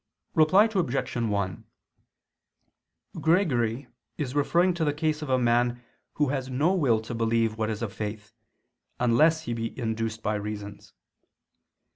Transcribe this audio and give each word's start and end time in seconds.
Reply 0.33 0.63
Obj. 0.73 1.15
1: 1.15 1.63
Gregory 3.21 3.87
is 4.17 4.33
referring 4.33 4.73
to 4.73 4.83
the 4.83 4.95
case 4.95 5.21
of 5.21 5.29
a 5.29 5.37
man 5.37 5.83
who 6.13 6.29
has 6.29 6.49
no 6.49 6.73
will 6.73 6.99
to 7.01 7.13
believe 7.13 7.55
what 7.55 7.69
is 7.69 7.83
of 7.83 7.93
faith, 7.93 8.33
unless 8.99 9.43
he 9.43 9.53
be 9.53 9.77
induced 9.79 10.23
by 10.23 10.33
reasons. 10.33 10.95